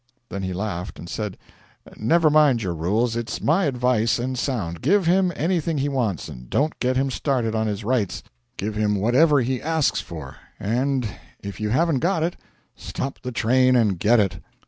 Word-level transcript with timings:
Then 0.29 0.41
he 0.41 0.51
laughed 0.51 0.97
and 0.97 1.07
said: 1.07 1.37
'Never 1.95 2.31
mind 2.31 2.63
your 2.63 2.73
rules 2.73 3.15
it's 3.15 3.39
my 3.39 3.65
advice, 3.65 4.17
and 4.17 4.35
sound: 4.35 4.81
give 4.81 5.05
him 5.05 5.31
anything 5.35 5.77
he 5.77 5.89
wants 5.89 6.25
don't 6.25 6.79
get 6.79 6.97
him 6.97 7.11
started 7.11 7.53
on 7.53 7.67
his 7.67 7.83
rights. 7.83 8.23
Give 8.57 8.73
him 8.73 8.95
whatever 8.95 9.41
he 9.41 9.61
asks 9.61 10.01
for; 10.01 10.37
and 10.59 11.07
it 11.43 11.59
you 11.59 11.69
haven't 11.69 11.99
got 11.99 12.23
it, 12.23 12.35
stop 12.75 13.21
the 13.21 13.31
train 13.31 13.75
and 13.75 13.99
get 13.99 14.19
it.' 14.19 14.39